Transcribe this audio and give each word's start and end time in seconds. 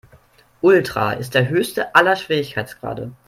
Ultra 0.63 1.11
ist 1.13 1.35
der 1.35 1.47
höchste 1.49 1.93
aller 1.93 2.15
Schwierigkeitsgrade. 2.15 3.11